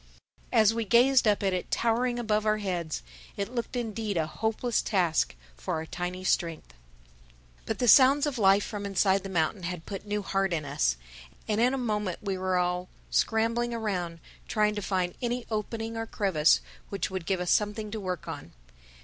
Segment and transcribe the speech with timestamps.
[0.51, 3.03] As we gazed up at it towering above our heads,
[3.37, 6.73] it looked indeed a hopeless task for our tiny strength.
[7.67, 10.97] But the sounds of life from inside the mountain had put new heart in us.
[11.47, 16.07] And in a moment we were all scrambling around trying to find any opening or
[16.07, 18.53] crevice which would give us something to work on.